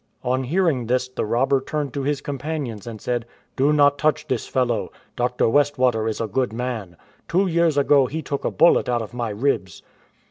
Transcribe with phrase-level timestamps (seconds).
[0.23, 3.23] On hearing this the robber turned to his companions and said,
[3.55, 4.91] "Do not touch this fellow.
[5.15, 5.45] Dr.
[5.47, 6.97] Westwater is a good man.
[7.27, 9.83] Two years ago he took a bullet out of my ribs."